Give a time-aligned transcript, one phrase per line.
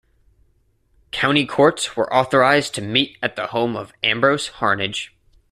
[1.11, 5.09] County courts were authorized to meet at the home of Ambrose Harnage.